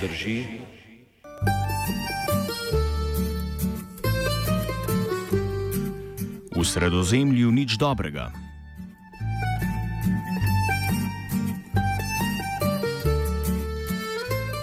[0.00, 0.46] drži.
[6.58, 8.34] V sredozemlju nič dobrega.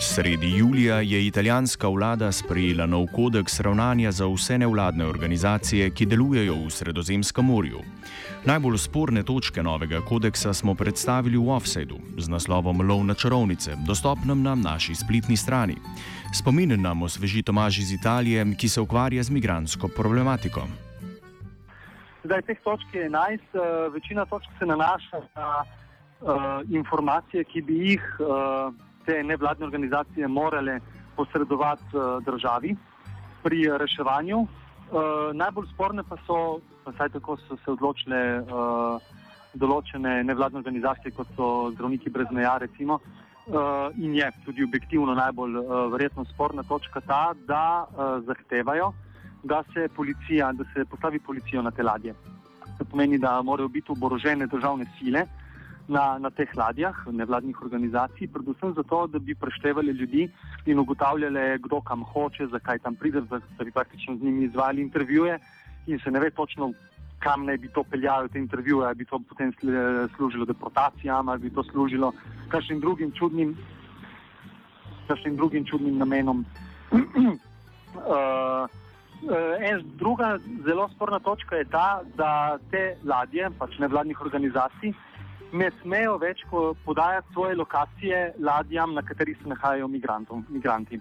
[0.05, 6.53] Sredi julija je italijanska vlada sprejela nov kodeks ravnanja za vse nevladne organizacije, ki delujejo
[6.53, 7.79] v Sredozemskem morju.
[8.45, 14.43] Najbolj sporne točke novega kodeksa smo predstavili v offsetu z naslovom Lov na čarovnice, dostopnem
[14.43, 15.75] na naši spletni strani.
[16.33, 20.67] Spomin nam osveži Tomaž iz Italije, ki se ukvarja z migransko problematiko.
[22.23, 26.29] Zdaj, teh točk je 11, uh, večina točk se nanaša na uh,
[26.69, 28.73] informacije, ki bi jih uh,
[29.05, 30.79] te nevladne organizacije morale
[31.15, 32.75] posredovati uh, državi
[33.43, 34.39] pri reševanju.
[34.39, 34.47] Uh,
[35.33, 39.01] najbolj sporne pa so, vsaj tako so se odločile uh,
[39.53, 42.99] določene nevladne organizacije, kot so zdravniki brez meja, recimo.
[43.45, 48.91] Uh, in je tudi objektivno najbolj uh, verjetno sporna točka ta, da uh, zahtevajo,
[49.43, 52.15] da se, policija, da se postavi policijo na te ladje.
[52.77, 55.27] To pomeni, da morajo biti oborožene državne sile
[55.87, 60.29] na, na teh ladjah, nevladnih organizacij, predvsem zato, da bi preštevali ljudi
[60.65, 65.39] in ugotavljali, kdo kam hoče, zakaj tam pride, da, bi praktično z njimi izvajali intervjuje
[65.87, 66.71] in se ne ve točno,
[67.19, 69.53] kam naj bi to peljalo, te intervjuje, ali bi to potem
[70.15, 72.11] služilo deportacijam, ali bi to služilo
[72.49, 73.57] kakšnim drugim čudnim,
[75.07, 76.45] kakšnim drugim čudnim namenom.
[76.95, 78.69] uh,
[79.59, 84.93] En, druga zelo sporna točka je ta, da te ladje, pač nevladnih organizacij,
[85.53, 86.41] ne smejo več
[86.85, 90.99] podajati svoje lokacije ladjam, na katerih se nahajajo migranti.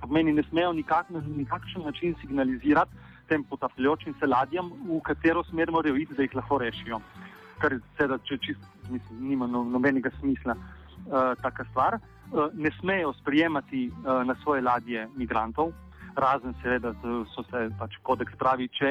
[0.00, 2.96] Pomeni, ne smejo nikak, na nikakšen način signalizirati
[3.30, 6.98] tem potapljajočim se ladjam, v katero smer morajo iti, da jih lahko rešijo.
[7.62, 12.00] Kar seveda, če čist, mislim, nima no, nobenega smisla uh, taka stvar.
[12.30, 15.72] Uh, ne smejo sprijemati uh, na svoje ladje migrantov,
[16.16, 16.92] razen seveda,
[17.34, 18.90] so se pač kodeks pravi, če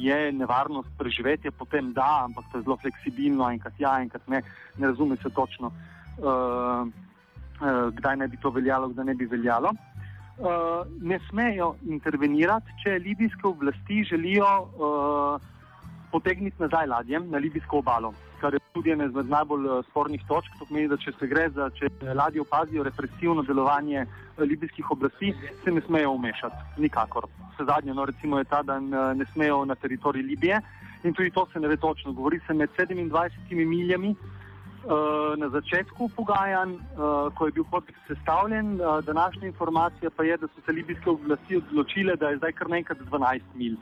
[0.00, 4.42] je nevarnost preživetja, potem da, ampak to je zelo fleksibilno, enkrat ja, enkrat ne,
[4.78, 5.72] ne razume se točno,
[6.18, 9.74] uh, uh, kdaj ne bi to veljalo, kdaj ne bi veljalo.
[10.38, 15.48] Uh, ne smejo intervenirati, če libijske oblasti želijo uh,
[16.12, 20.56] potegniti nazaj ladjem na libijsko obalo kar je tudi ena izmed najbolj eh, spornih točk.
[20.58, 25.34] To pomeni, da če se gre za, če ladje opazijo represivno delovanje eh, libijskih oblasti,
[25.64, 27.28] se ne smejo umešati, nikakor.
[27.52, 30.60] Vse zadnje, no, recimo, je ta, da ne smejo na teritorij Libije
[31.04, 32.12] in tudi to se ne ve točno.
[32.12, 34.14] Govori se med 27 miljami.
[35.36, 36.76] Na začetku pogajanj,
[37.36, 42.16] ko je bil kodeks sestavljen, današnja informacija pa je, da so se libijske oblasti odločile,
[42.16, 43.74] da je zdaj kar nekaj 12 mil.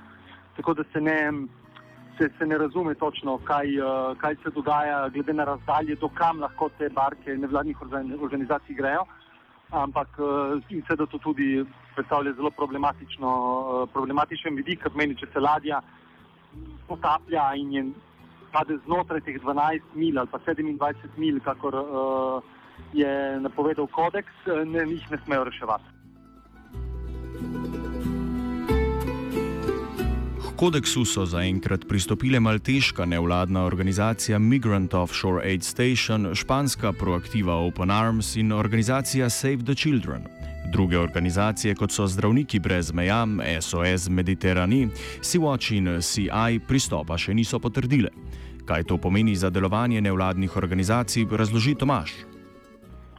[0.57, 1.19] Tako da se ne,
[2.19, 6.41] se, se ne razume točno, kaj, uh, kaj se dogaja, glede na razdalje, do kam
[6.41, 7.83] lahko te barke nevladnih
[8.21, 9.05] organizacij grejo.
[9.71, 15.27] Ampak uh, in se da to tudi predstavlja zelo uh, problematičen vidik, ker meni, če
[15.33, 15.81] se ladja
[16.87, 17.85] potaplja in je
[18.53, 22.43] pade znotraj teh 12 mil ali pa 27 mil, kakor uh,
[22.93, 24.33] je napovedal kodeks,
[24.65, 25.97] ne, jih ne smejo reševati.
[30.57, 38.37] Kodeksu so zaenkrat pristopile malteška nevladna organizacija Migrant Offshore Aid Station, španska proaktiva Open Arms
[38.37, 40.23] in organizacija Save the Children.
[40.73, 43.27] Druge organizacije, kot so Zdravniki brez meja,
[43.61, 44.89] SOS Mediterani,
[45.21, 48.09] Sea-Watch in CI, pristopa še niso potrdile.
[48.65, 52.15] Kaj to pomeni za delovanje nevladnih organizacij, razloži Tomaš.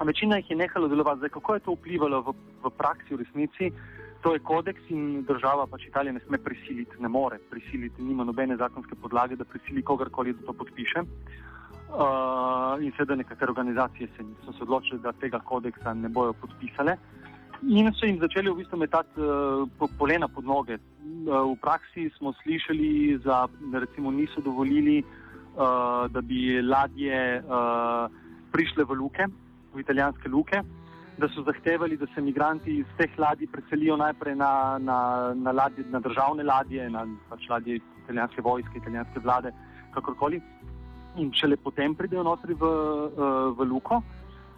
[0.05, 1.17] Večina jih je nehala delovati.
[1.17, 2.33] Zdaj, kako je to vplivalo v,
[2.66, 3.72] v praksi, v resnici?
[4.28, 8.58] To je kodeks in država pač Italija ne sme prisiliti, ne more prisiliti, nima nobene
[8.59, 11.03] zakonske podlage, da prisili kogarkoli, da to podpiše.
[11.88, 16.97] Uh, in seveda nekatere organizacije se, so se odločile, da tega kodeksa ne bojo podpisale.
[17.72, 20.76] In so jim začeli v bistvu metati uh, polena pod noge.
[20.76, 23.46] Uh, v praksi smo slišali, da
[23.79, 28.12] recimo niso dovolili, uh, da bi ladje uh,
[28.52, 29.29] prišle v luke,
[29.72, 30.66] v italijanske luke
[31.17, 34.97] da so zahtevali, da se imigranti iz teh ladij preselijo najprej na, na,
[35.35, 39.52] na, ladje, na državne ladje, na pač ladje italijanske vojske, italijanske vlade,
[39.93, 40.41] kakorkoli.
[41.17, 42.69] In šele potem pridejo notri v,
[43.58, 44.02] v Luko.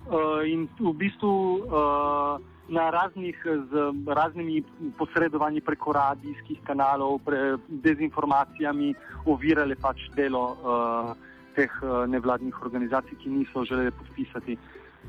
[0.10, 3.74] uh, in v bistvu uh, na raznih z
[4.08, 4.64] raznimi
[4.98, 8.94] posredovanji preko radijskih kanalov, pre, dezinformacijami
[9.26, 11.16] ovirale pač delo uh,
[11.56, 14.58] teh uh, nevladnih organizacij, ki niso želeli podpisati.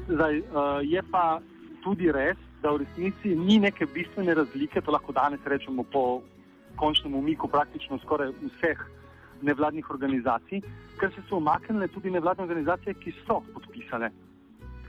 [0.08, 1.40] Zdaj, uh, je pa
[1.84, 6.22] tudi res, da v resnici ni neke bistvene razlike, to lahko danes rečemo po
[6.76, 8.80] končnem umiku praktično skoraj vseh
[9.42, 10.60] nevladnih organizacij,
[11.00, 14.10] ker so se omaknile tudi nevladne organizacije, ki so podpisale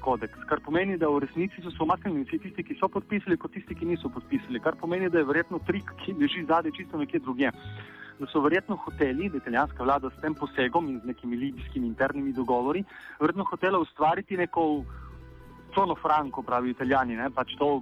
[0.01, 0.44] kodeks.
[0.50, 3.77] Kar pomeni, da v resnici so se omaknili vsi tisti, ki so podpisali, kot tisti,
[3.77, 4.59] ki niso podpisali.
[4.59, 7.51] Kar pomeni, da je verjetno trik, ki leži zadaj čisto nekje drugje.
[8.22, 11.88] Da so verjetno hoteli, da je italijanska vlada s tem posegom in z nekimi libijskimi
[11.88, 12.84] internimi dogovori,
[13.20, 14.84] verjetno hotela ustvariti neko
[15.74, 17.82] cono franko, pravi italijani, pač to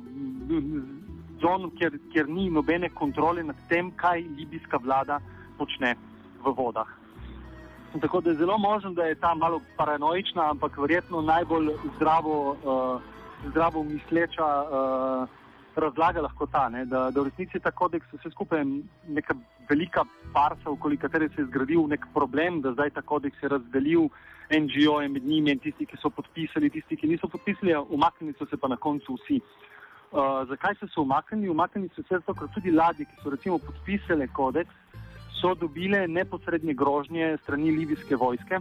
[1.42, 5.20] zono, kjer, kjer ni nobene kontrole nad tem, kaj libijska vlada
[5.58, 5.96] počne
[6.46, 6.88] v vodah.
[8.00, 13.02] Tako da je zelo možno, da je ta malo paranoična, ampak verjetno najbolj zdravo, uh,
[13.50, 15.39] zdravo misleča uh,
[15.80, 18.64] razlaga lahko ta, ne, da, da v resnici ta kodeks vse skupaj
[19.08, 19.36] neka
[19.70, 20.04] velika
[20.34, 24.10] farsa, okoli katere se je zgradil nek problem, da zdaj ta kodeks je razdelil
[24.50, 28.48] NGO in med njimi in tisti, ki so podpisali, tisti, ki niso podpisali, umaknili so
[28.50, 29.40] se pa na koncu vsi.
[30.10, 31.50] Uh, zakaj so se umaknili?
[31.50, 34.74] Umaknili so se zato, ker tudi ladje, ki so recimo podpisale kodeks,
[35.42, 38.60] so dobile neposredne grožnje strani libijske vojske,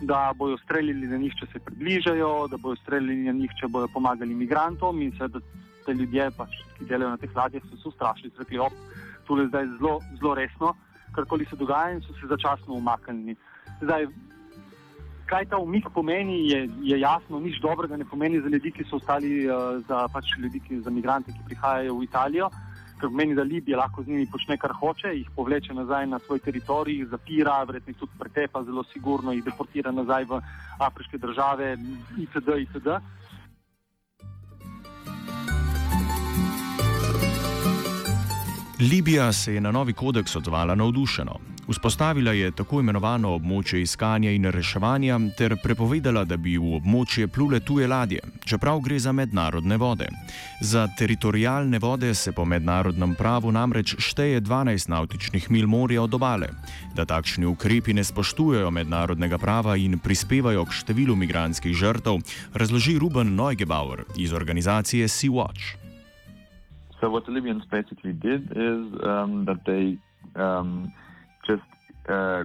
[0.00, 3.88] da bojo streljali na njih, če se približajo, da bojo streljali na njih, če bojo
[3.94, 5.40] pomagali imigrantom in seveda
[5.86, 8.76] te ljudje, pač, ki delajo na teh ladjah, so se ustrašili, so rekli, op,
[9.28, 10.74] tole zdaj zelo, zelo resno,
[11.14, 13.36] karkoli se dogaja in so se začasno umaknili.
[13.82, 14.08] Zdaj,
[15.30, 19.00] kaj ta umik pomeni, je, je jasno, nič dobrega ne pomeni za ljudi, ki so
[19.00, 22.50] ostali, uh, za pač ljudi, ki, za migrante, ki prihajajo v Italijo
[23.04, 26.40] ker meni, da Libija lahko z njimi počne, kar hoče, jih povleče nazaj na svoj
[26.44, 30.40] teritorij, jih zapira, verjetno jih tudi pretepa, zelo sigurno jih deportira nazaj v
[30.78, 31.74] afriške države,
[32.18, 32.58] itd.
[32.64, 32.96] itd.
[38.90, 41.38] Libija se je na novi kodeks odzvala navdušeno.
[41.68, 47.60] Vzpostavila je tako imenovano območje iskanja in reševanja ter prepovedala, da bi v območje plule
[47.60, 50.08] tuje ladje, čeprav gre za mednarodne vode.
[50.60, 56.48] Za teritorijalne vode se po mednarodnem pravu namreč šteje 12 nautičnih mil morja od obale.
[56.94, 62.20] Da takšni ukrepi ne spoštujejo mednarodnega prava in prispevajo k številu migranskih žrtev,
[62.52, 65.83] razloži Ruben Neugebauer iz organizacije Sea Watch.
[67.04, 69.98] So what the Libyans basically did is um, that they
[70.40, 70.90] um,
[71.46, 71.60] just
[72.08, 72.44] uh,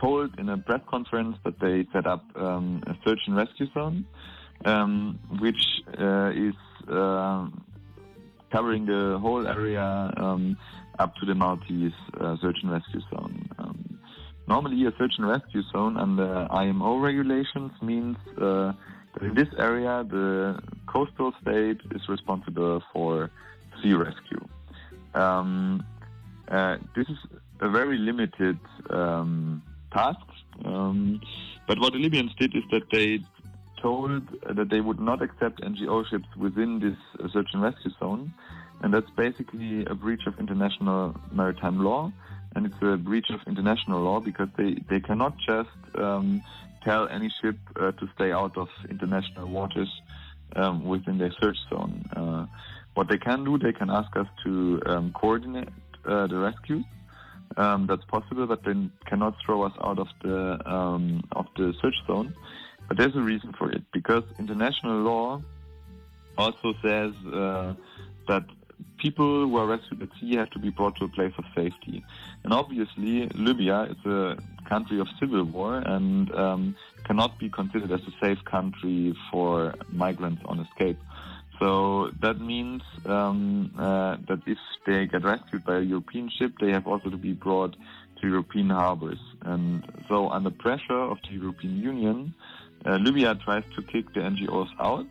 [0.00, 4.04] told in a press conference that they set up um, a search and rescue zone,
[4.64, 5.62] um, which
[5.96, 6.56] uh, is
[6.90, 7.46] uh,
[8.50, 10.56] covering the whole area um,
[10.98, 13.48] up to the Maltese uh, search and rescue zone.
[14.48, 18.72] Normally, a search and rescue zone under IMO regulations means uh,
[19.14, 23.30] that in this area the coastal state is responsible for
[23.82, 24.46] sea rescue.
[25.14, 25.84] Um,
[26.48, 27.18] uh, this is
[27.60, 28.58] a very limited
[28.90, 29.62] um,
[29.92, 30.20] task.
[30.64, 31.20] Um,
[31.66, 33.20] but what the Libyans did is that they
[33.80, 38.32] told that they would not accept NGO ships within this uh, search and rescue zone.
[38.82, 42.12] And that's basically a breach of international maritime law.
[42.54, 46.42] And it's a breach of international law because they, they cannot just um,
[46.84, 49.88] tell any ship uh, to stay out of international waters
[50.56, 52.04] um, within their search zone.
[52.14, 52.46] Uh,
[52.94, 55.68] what they can do, they can ask us to um, coordinate
[56.04, 56.82] uh, the rescue
[57.56, 58.74] um, that's possible, but they
[59.06, 62.34] cannot throw us out of the um, of the search zone.
[62.88, 65.42] But there's a reason for it because international law
[66.36, 67.74] also says uh,
[68.28, 68.44] that
[68.98, 72.04] people who are rescued at sea have to be brought to a place of safety.
[72.44, 74.36] And obviously, Libya is a
[74.68, 80.42] country of civil war and um, cannot be considered as a safe country for migrants
[80.46, 80.98] on escape.
[81.62, 86.70] So that means um, uh, that if they get rescued by a European ship, they
[86.72, 87.76] have also to be brought
[88.20, 89.20] to European harbors.
[89.42, 92.34] And so, under pressure of the European Union,
[92.84, 95.06] uh, Libya tries to kick the NGOs out.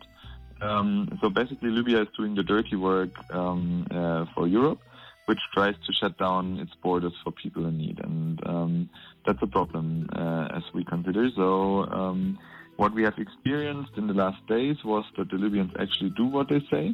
[0.60, 4.80] Um, so basically, Libya is doing the dirty work um, uh, for Europe,
[5.24, 8.90] which tries to shut down its borders for people in need, and um,
[9.24, 11.30] that's a problem uh, as we consider.
[11.34, 12.38] So um,
[12.82, 16.48] what we have experienced in the last days was that the Libyans actually do what
[16.48, 16.92] they say.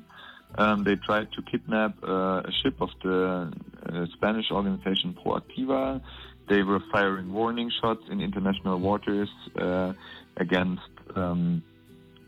[0.58, 3.50] Um, they tried to kidnap uh, a ship of the
[3.86, 6.02] uh, Spanish organization Proactiva.
[6.46, 9.94] They were firing warning shots in international waters uh,
[10.36, 11.62] against um,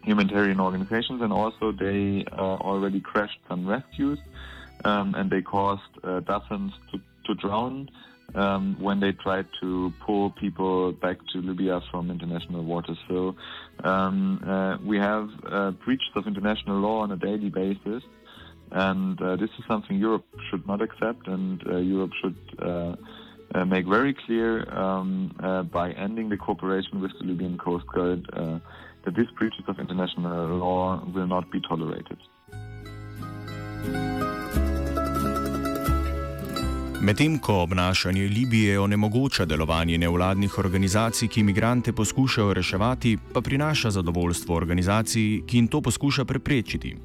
[0.04, 4.20] humanitarian organizations, and also they uh, already crashed some rescues,
[4.86, 7.90] um, and they caused uh, dozens to, to drown
[8.34, 12.99] um, when they tried to pull people back to Libya from international waters.
[13.08, 13.34] So
[13.84, 18.02] um, uh, we have uh, breaches of international law on a daily basis,
[18.70, 22.37] and uh, this is something Europe should not accept, and uh, Europe should.
[22.58, 22.96] Uh,
[23.52, 25.34] uh, make very clear um,
[25.72, 31.04] by ending the cooperation with the Libyan Coast Guard that these breaches of international law
[31.12, 32.18] will not be tolerated.
[37.02, 44.57] Medtem ko obnašanje Libije onemogoča delovanje nevladnih organizacij, ki imigrante poskušajo reševati, pa prinaša zadovoljstvo
[44.57, 46.97] organizacij, ki jim to poskuša preprečiti.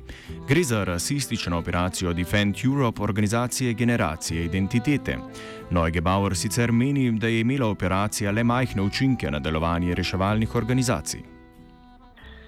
[0.48, 5.18] Gre za rasistično operacijo Defend Europe organizacije Generacije identitete.
[5.72, 11.22] Neuge Bauer sicer meni, da je imela operacija le majhne učinke na delovanje reševalnih organizacij.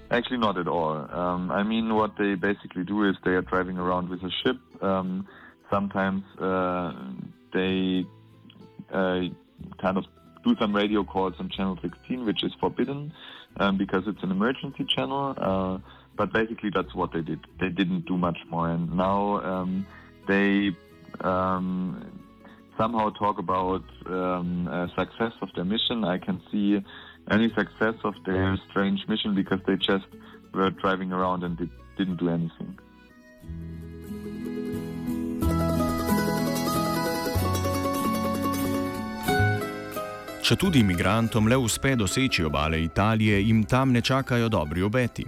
[0.09, 0.95] Actually, not at all.
[0.97, 4.57] Um, I mean, what they basically do is they are driving around with a ship.
[4.81, 5.27] Um,
[5.69, 6.91] sometimes uh,
[7.53, 8.05] they
[8.91, 9.21] uh,
[9.81, 10.05] kind of
[10.43, 13.13] do some radio calls on channel 16, which is forbidden
[13.57, 15.33] um, because it's an emergency channel.
[15.37, 15.77] Uh,
[16.15, 17.39] but basically, that's what they did.
[17.59, 19.85] They didn't do much more, and now um,
[20.27, 20.71] they
[21.21, 22.21] um,
[22.77, 26.03] somehow talk about um, success of their mission.
[26.03, 26.83] I can see
[27.29, 30.05] any success of their strange mission because they just
[30.53, 32.79] were driving around and did, didn't do anything.
[40.47, 45.25] Če tudi imigrantom le uspe doseči obale Italije, jim tam ne čakajo dobri obeti.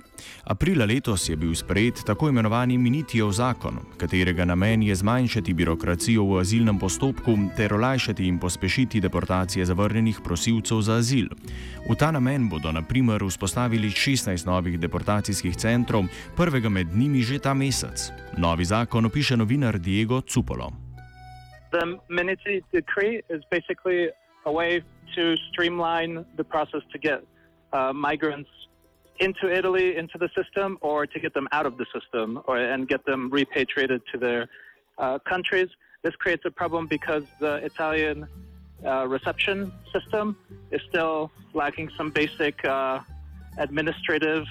[0.47, 6.37] Aprila letos je bil sprejet tako imenovani Minitijev zakon, katerega namen je zmanjšati birokracijo v
[6.39, 11.27] azilnem postopku ter olajšati in pospešiti deportacije zavrnjenih prosilcev za azil.
[11.89, 16.07] V ta namen bodo na primer vzpostavili 16 novih deportacijskih centrov,
[16.37, 18.07] prvega med njimi že ta mesec.
[18.37, 20.71] Novi zakon opiše novinar Diego Cupolo.
[21.75, 24.07] The Miniti decree is basically
[24.45, 24.81] a way
[25.15, 27.23] to streamline the process to get
[27.73, 28.49] uh, migrants
[29.19, 32.87] into Italy, into the system, or to get them out of the system or, and
[32.87, 34.47] get them repatriated to their
[34.97, 35.69] uh, countries.
[36.01, 38.27] This creates a problem because the Italian
[38.85, 40.37] uh, reception system
[40.71, 42.99] is still lacking some basic uh,
[43.57, 44.45] administrative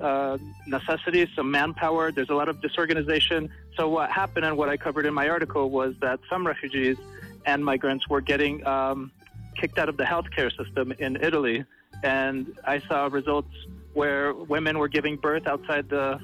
[0.00, 2.10] uh, necessities, some manpower.
[2.10, 3.50] There's a lot of disorganization.
[3.76, 6.96] So, what happened and what I covered in my article was that some refugees
[7.44, 9.10] and migrants were getting um,
[9.56, 11.64] kicked out of the healthcare system in Italy,
[12.02, 13.54] and I saw results
[13.94, 16.20] where women were giving birth outside the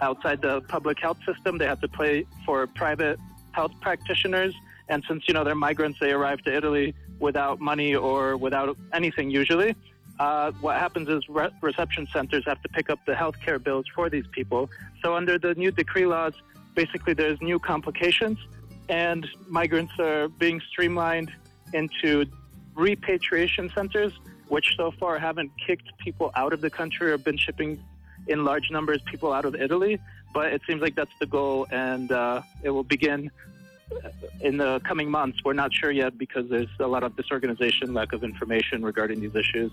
[0.00, 1.58] outside the public health system.
[1.58, 3.18] They had to pay for private
[3.52, 4.54] health practitioners,
[4.88, 9.30] and since you know they're migrants, they arrive to Italy without money or without anything
[9.30, 9.74] usually.
[10.18, 14.08] Uh, what happens is re- reception centers have to pick up the healthcare bills for
[14.08, 14.70] these people.
[15.02, 16.34] So under the new decree laws,
[16.74, 18.38] basically there's new complications,
[18.88, 21.32] and migrants are being streamlined
[21.72, 22.26] into
[22.76, 24.12] repatriation centers,
[24.48, 27.82] which so far haven't kicked people out of the country or been shipping
[28.26, 29.98] in large numbers people out of Italy.
[30.32, 33.30] But it seems like that's the goal, and uh, it will begin
[34.40, 35.38] in the coming months.
[35.44, 39.36] We're not sure yet because there's a lot of disorganization, lack of information regarding these
[39.36, 39.72] issues.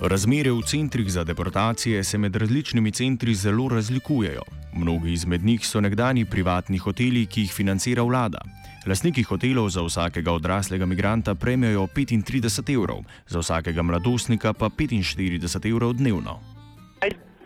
[0.00, 4.42] Razmere v centrih za deportacije se med različnimi centri zelo razlikujejo.
[4.72, 8.38] Mnogi izmed njih so nekdani privatni hoteli, ki jih financira vlada.
[8.86, 15.98] Lastniki hotelov za vsakega odraslega migranta prejmejo 35 evrov, za vsakega mladostnika pa 45 evrov
[15.98, 16.38] dnevno.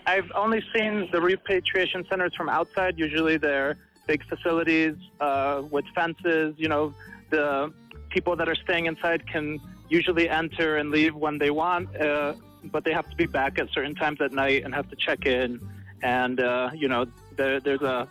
[0.06, 2.99] I've only seen the repatriation centers from outside.
[2.99, 6.54] Usually, they're big facilities uh, with fences.
[6.59, 6.92] You know,
[7.30, 7.73] the
[8.11, 12.85] people that are staying inside can usually enter and leave when they want, uh, but
[12.85, 15.61] they have to be back at certain times at night and have to check in.
[16.02, 17.06] And uh, you know,
[17.37, 18.09] there, there's a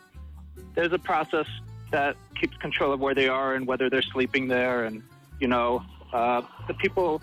[0.74, 1.48] there's a process
[1.92, 4.86] that keeps control of where they are and whether they're sleeping there.
[4.86, 5.04] And,
[5.40, 7.22] you know, uh, the people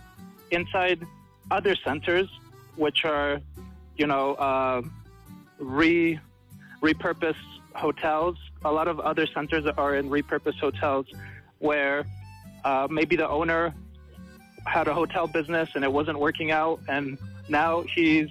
[0.51, 1.07] inside
[1.51, 2.29] other centers,
[2.77, 3.41] which are,
[3.97, 4.83] you know, uh,
[5.59, 6.19] re
[6.83, 7.35] repurposed
[7.75, 8.37] hotels.
[8.65, 11.07] A lot of other centers are in repurposed hotels
[11.59, 12.05] where
[12.65, 13.75] uh, maybe the owner
[14.67, 17.19] had a hotel business and it wasn't working out, and
[17.49, 18.29] now he's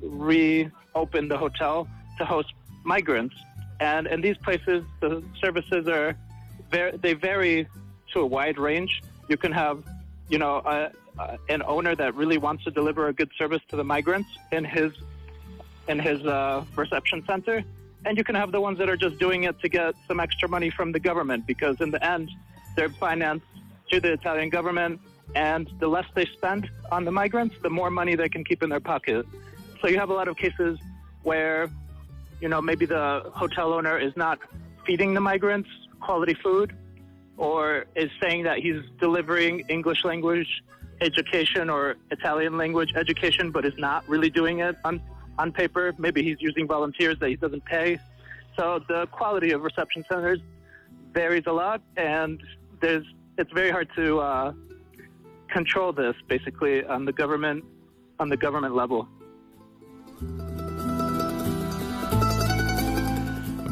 [0.00, 2.52] reopened the hotel to host
[2.84, 3.34] migrants.
[3.82, 6.16] And in these places, the services are
[6.70, 7.66] very, they vary
[8.12, 9.02] to a wide range.
[9.28, 9.82] You can have,
[10.28, 13.76] you know, a, a, an owner that really wants to deliver a good service to
[13.76, 14.92] the migrants in his
[15.88, 17.64] in his uh, reception center,
[18.04, 20.48] and you can have the ones that are just doing it to get some extra
[20.48, 22.30] money from the government because in the end,
[22.76, 23.46] they're financed
[23.90, 25.00] through the Italian government,
[25.34, 28.70] and the less they spend on the migrants, the more money they can keep in
[28.70, 29.26] their pocket.
[29.80, 30.78] So you have a lot of cases
[31.24, 31.68] where
[32.42, 34.40] you know, maybe the hotel owner is not
[34.84, 35.70] feeding the migrants
[36.00, 36.76] quality food
[37.36, 40.62] or is saying that he's delivering English language
[41.00, 45.00] education or Italian language education, but is not really doing it on,
[45.38, 45.94] on paper.
[45.98, 48.00] Maybe he's using volunteers that he doesn't pay.
[48.58, 50.40] So the quality of reception centers
[51.12, 52.42] varies a lot, and
[52.80, 53.06] there's
[53.38, 54.52] it's very hard to uh,
[55.48, 57.64] control this basically on the government
[58.18, 59.08] on the government level.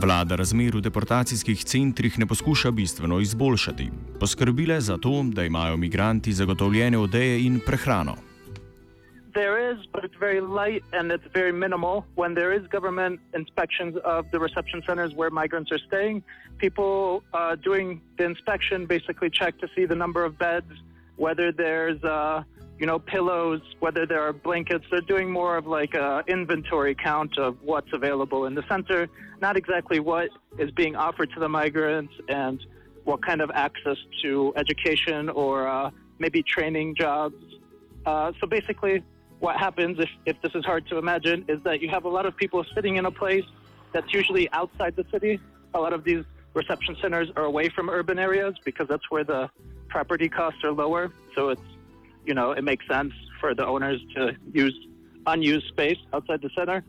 [0.00, 3.90] Vlada razmer v deportacijskih centrih ne poskuša bistveno izboljšati.
[4.20, 8.14] Poskrbile za to, da imajo migranti zagotovljene odeje in prehrano.
[9.34, 12.04] There is, but it's very light and it's very minimal.
[12.16, 16.22] When there is government inspections of the reception centers where migrants are staying,
[16.58, 20.72] people uh, doing the inspection basically check to see the number of beds,
[21.16, 22.42] whether there's uh,
[22.80, 24.86] you know pillows, whether there are blankets.
[24.90, 29.06] They're doing more of like a inventory count of what's available in the center,
[29.42, 32.58] not exactly what is being offered to the migrants and
[33.04, 37.36] what kind of access to education or uh, maybe training jobs.
[38.06, 39.04] Uh, so basically,
[39.40, 42.24] what happens if, if this is hard to imagine is that you have a lot
[42.24, 43.44] of people sitting in a place
[43.92, 45.38] that's usually outside the city.
[45.74, 49.50] A lot of these reception centers are away from urban areas because that's where the
[49.88, 51.12] property costs are lower.
[51.34, 51.62] So it's,
[52.24, 54.76] you know, it makes sense for the owners to use
[55.26, 56.84] unused space outside the center.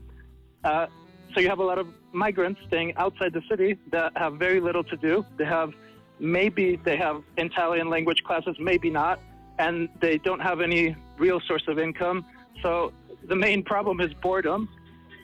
[0.63, 0.88] Uh,
[1.33, 4.83] so you have a lot of migrants staying outside the city that have very little
[4.83, 5.25] to do.
[5.38, 5.73] They have
[6.19, 9.19] maybe they have Italian language classes, maybe not,
[9.59, 12.25] and they don't have any real source of income.
[12.61, 12.93] So
[13.27, 14.69] the main problem is boredom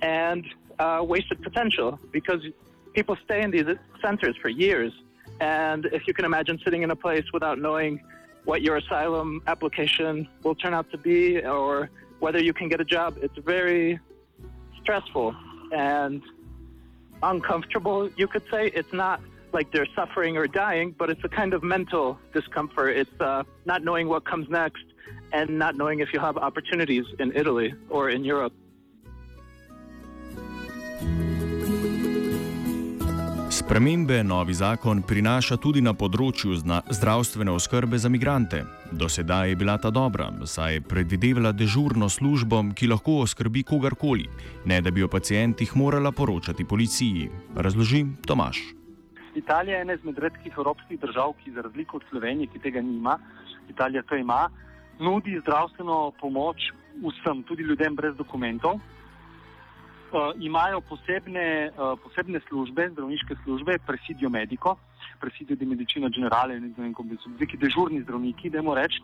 [0.01, 0.45] and
[0.79, 2.41] uh, wasted potential because
[2.93, 3.65] people stay in these
[4.01, 4.93] centers for years.
[5.39, 8.01] And if you can imagine sitting in a place without knowing
[8.47, 11.89] what your asylum application will turn out to be or
[12.19, 13.99] whether you can get a job, it's very
[14.81, 15.35] stressful
[15.73, 16.21] and
[17.21, 18.67] uncomfortable, you could say.
[18.73, 19.19] It's not
[19.51, 22.95] like they're suffering or dying, but it's a kind of mental discomfort.
[22.95, 24.85] It's uh, not knowing what comes next
[25.33, 28.53] and not knowing if you have opportunities in Italy or in Europe.
[33.67, 38.61] Spremembe novi zakon prinaša tudi na področju zdravstvene oskrbe za migrante.
[38.95, 44.29] Do sedaj je bila ta dobra, saj je predvidevala dežurno službo, ki lahko oskrbi kogarkoli,
[44.71, 47.27] ne da bi o pacijentih morala poročati policiji.
[47.59, 48.61] Razloži Tomaš.
[49.35, 53.19] Italija je ena izmed redkih evropskih držav, ki za razliko od Slovenije, ki tega nima,
[53.67, 54.45] Italija to ima,
[54.99, 56.71] nudi zdravstveno pomoč
[57.03, 58.79] vsem, tudi ljudem brez dokumentov.
[60.07, 64.77] Uh, imajo posebne, uh, posebne službe, zdravniške službe, presidijo mediko,
[65.19, 69.01] presidijo di medicina generale, ne vem, kako bi se neki dežurni zdravniki, moramo reči,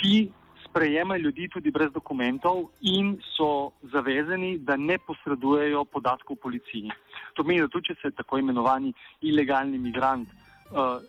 [0.00, 0.30] ki
[0.64, 6.88] sprejemajo ljudi tudi brez dokumentov in so zavezani, da ne posredujejo podatkov policiji.
[7.34, 11.02] To pomeni, da tudi če se tako imenovani ilegalni migrant uh,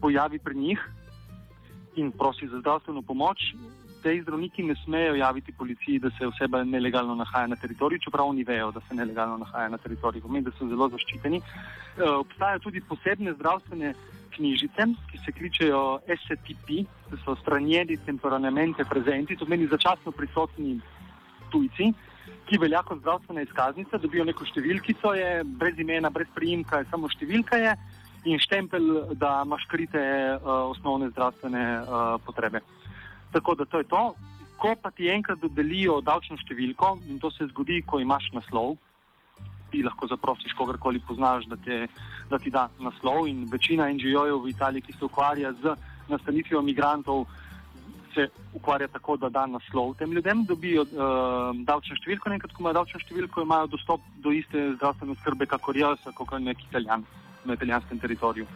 [0.00, 0.84] pojavi pri njih
[1.96, 3.54] in prosi za zdravstveno pomoč,
[4.04, 8.44] te zdravniki ne smejo javiti policiji, da se oseba nelegalno nahaja na teritoriju, čeprav oni
[8.44, 10.22] vejo, da se nelegalno nahaja na teritoriju.
[10.22, 11.40] Pomeni, da so zelo zaščiteni.
[11.40, 13.94] E, obstajajo tudi posebne zdravstvene
[14.36, 15.82] knjižice, ki se kličejo
[16.20, 20.76] STP, to so stranjeni temporanemente prezenti, to pomeni začasno prisotni
[21.54, 21.92] tujci,
[22.44, 27.08] ki velja kot zdravstvena izkaznica, dobijo neko številkico, je brez imena, brez prijimka, je samo
[27.08, 27.76] številka je
[28.24, 32.60] in štempel, da imaš krite uh, osnovne zdravstvene uh, potrebe.
[33.34, 34.02] Tako da to je to.
[34.56, 38.76] Ko pa ti enkrat dodelijo davčno številko, in to se zgodi, ko imaš naslov,
[39.72, 41.88] ti lahko zaprosiš kogarkoli poznaš, da, te,
[42.30, 43.26] da ti da naslov.
[43.26, 45.74] In večina NGO-jev v Italiji, ki se ukvarja z
[46.08, 47.26] nastanitvijo imigrantov,
[48.14, 52.30] se ukvarja tako, da da naslov tem ljudem, dobijo uh, davčno številko.
[52.36, 56.62] Enkrat, ko imajo davčno številko, imajo dostop do iste zdravstvene skrbe, kakor jaz, kot nek
[56.70, 57.02] italijan
[57.44, 58.46] na italijanskem teritoriju.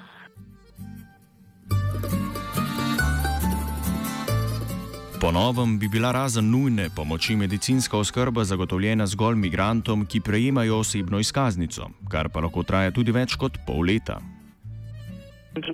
[5.21, 11.19] Po novem bi bila razen nujne pomoči medicinska oskrba zagotovljena zgolj migrantom, ki prejemajo osebno
[11.19, 14.21] izkaznico, kar pa lahko traja tudi več kot pol leta.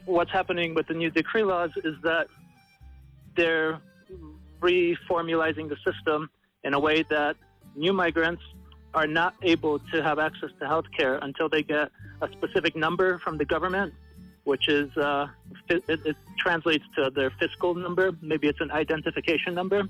[0.07, 2.33] What's happening with the new decree laws is that
[3.37, 3.77] they're
[4.63, 6.31] reformulizing the system
[6.65, 7.37] in a way that
[7.77, 8.43] new migrants
[8.95, 13.19] are not able to have access to health care until they get a specific number
[13.19, 13.93] from the government
[14.45, 15.27] which is uh,
[15.69, 18.13] it, it, translates to their fiscal number.
[18.21, 19.89] Maybe it's an identification number.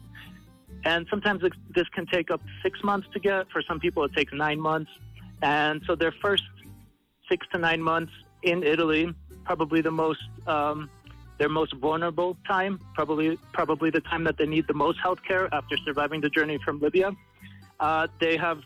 [0.85, 3.51] And sometimes it, this can take up six months to get.
[3.51, 4.91] For some people, it takes nine months.
[5.43, 6.45] And so their first
[7.29, 8.13] six to nine months
[8.43, 9.13] in Italy,
[9.45, 10.89] probably the most um,
[11.39, 15.53] their most vulnerable time, probably probably the time that they need the most health care
[15.53, 17.11] after surviving the journey from Libya.
[17.81, 18.61] Uh, they have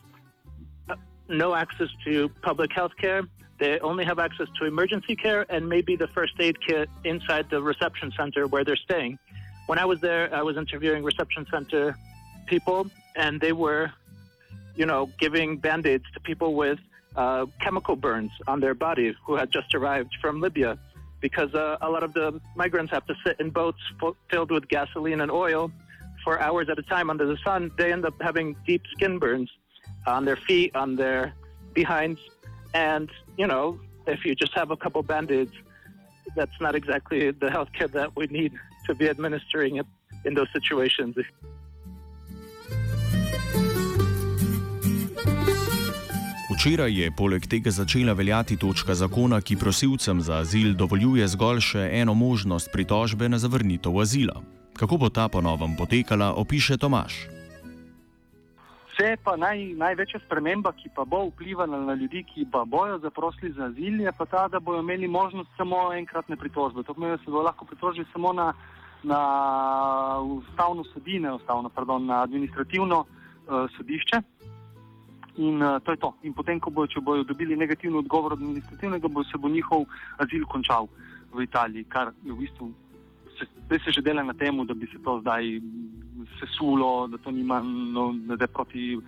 [0.90, 0.96] uh,
[1.28, 3.22] no access to public health care
[3.58, 7.60] They only have access to emergency care and maybe the first aid kit inside the
[7.60, 9.18] reception center where they're staying.
[9.66, 11.96] When I was there, I was interviewing reception center
[12.46, 13.92] people, and they were,
[14.76, 16.78] you know, giving band aids to people with
[17.16, 20.78] uh, chemical burns on their body who had just arrived from Libya
[21.20, 23.80] because uh, a lot of the migrants have to sit in boats
[24.30, 25.70] filled with gasoline and oil
[26.22, 27.70] for hours at a time under the sun.
[27.76, 29.50] They end up having deep skin burns
[30.06, 31.34] on their feet, on their
[31.74, 32.20] behinds,
[32.78, 33.08] and
[33.40, 33.66] you know,
[34.06, 35.56] if you just have a couple band-aids,
[36.36, 38.52] that's not exactly the healthcare that we need
[38.86, 39.86] to be administering it
[40.26, 41.14] in those situations.
[46.58, 51.84] Včeraj je poleg tega začela veljati točka zakona, ki prosilcem za azil dovoljuje zgolj še
[52.00, 54.42] eno možnost pritožbe na zavrnitev azila.
[54.74, 57.37] Kako bo ta ponovem potekala, opiše Tomaš.
[58.98, 63.52] Vse pa naj, največja sprememba, ki pa bo vplivala na ljudi, ki pa bojo zaprosili
[63.54, 66.82] za azil, je pa ta, da bodo imeli možnost samo enkratne pritožbe.
[66.82, 68.52] To pomeni, da se bodo lahko pritožili samo na,
[69.02, 69.20] na
[70.18, 74.20] ustavno sodine, ustavno, pardon, na administrativno uh, sodišče.
[75.46, 76.12] In uh, to je to.
[76.22, 79.86] In potem, ko bojo, bojo dobili negativni odgovor administrativnega, bo se bo njihov
[80.18, 80.90] azil končal
[81.32, 82.72] v Italiji, kar je v bistvu.
[83.66, 85.60] Zdaj se že dela na tem, da bi se to zdaj
[86.40, 88.98] sesulo, da to nima, no, da je proti,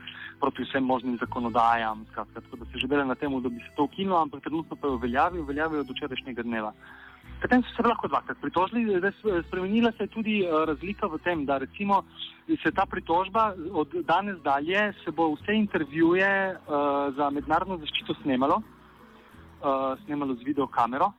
[0.41, 2.05] proti vsem možnim zakonodajam.
[2.11, 4.77] Skratka, tako da se že dela na tem, da bi se to ukinulo, ampak trenutno
[4.77, 6.73] pa je v veljavi, v veljavi od včerajšnjega dneva.
[7.41, 9.01] Potem so se lahko dvakrat pritožili,
[9.49, 12.05] spremenila se je tudi uh, razlika v tem, da recimo
[12.63, 18.61] se ta pritožba od danes dalje se bo vse intervjuje uh, za mednarodno zaščito snemalo,
[18.61, 21.13] uh, snemalo z videokamero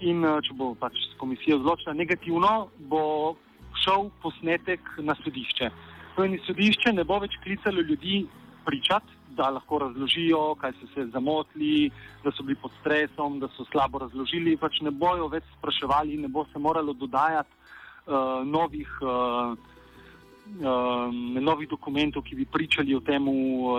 [0.00, 3.36] in uh, če bo pač komisija odločila negativno, bo
[3.84, 5.70] šel posnetek na sodišče.
[6.16, 8.24] To je sodišče ne bo več klicalo ljudi
[8.66, 11.90] pričati, da lahko razložijo, kaj so se zamotili,
[12.24, 14.56] da so bili pod stresom, da so slabo razložili.
[14.56, 19.52] Pač ne bojo več spraševali, ne bo se moralo dodajati uh, novih, uh,
[20.60, 23.26] uh, novih dokumentov, ki bi pričali o tem,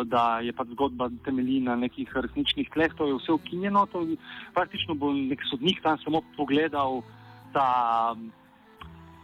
[0.06, 2.94] da je pač zgodba temelji na nekih resničnih tleh.
[2.98, 3.86] To je vse ukinjeno.
[3.92, 4.06] To,
[4.54, 7.02] praktično bo nek sodnik tam samo pogledal
[7.54, 8.16] ta.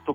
[0.03, 0.11] To,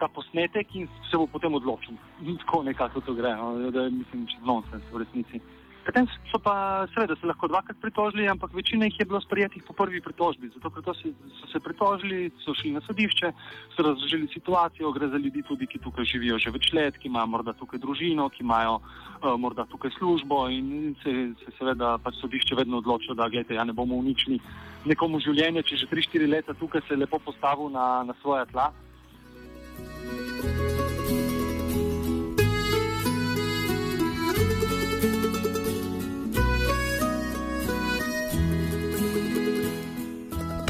[0.00, 1.92] ta posnetek in se bo potem odločil.
[2.40, 5.40] Tako nekako to gre, no, da je mislim, nonsens v resnici.
[5.84, 9.72] Potem so pa seveda se lahko dvakrat pritožili, ampak večina jih je bilo sprejetih po
[9.72, 10.50] prvi pritožbi.
[10.54, 10.94] Zato, ker so,
[11.40, 13.32] so se pritožili, so šli na sodišče,
[13.76, 17.26] so razložili situacijo, gre za ljudi tudi, ki tukaj živijo že več let, ki imajo
[17.32, 22.60] morda tukaj družino, ki imajo uh, morda tukaj službo in se, se seveda pač sodišče
[22.60, 24.40] vedno odločilo, da gledajte, ja ne bomo uničili
[24.84, 28.70] nekomu življenje, če že 3-4 leta tukaj se je lepo postavil na, na svoje tla.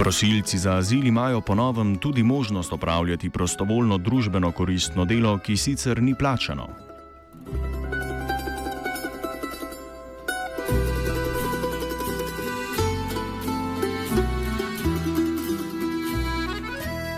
[0.01, 6.15] Prosilci za azil imajo ponovem tudi možnost opravljati prostovoljno družbeno koristno delo, ki sicer ni
[6.15, 6.69] plačano.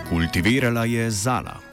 [0.09, 1.72] Kultivirala je Zala.